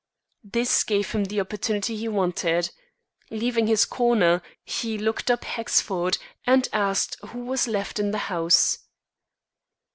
[0.43, 2.71] This gave him the opportunity he wanted.
[3.29, 8.79] Leaving his corner, he looked up Hexford, and asked who was left in the house.